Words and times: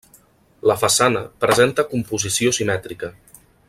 La 0.71 0.75
façana 0.83 1.21
presenta 1.45 1.87
composició 1.93 2.55
simètrica. 2.61 3.17